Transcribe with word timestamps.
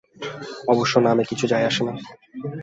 অবশ্য 0.67 0.93
নামে 0.99 1.23
কিছু 1.25 1.45
যায়-আসে 1.47 1.81
না। 1.83 1.93